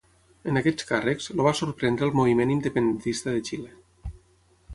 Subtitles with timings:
[0.51, 3.71] En aquests càrrecs, el va sorprendre el moviment independentista de Xile.